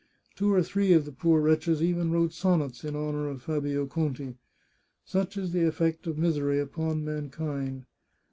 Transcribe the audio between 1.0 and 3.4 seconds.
the poor wretches even wrote sonnets in honour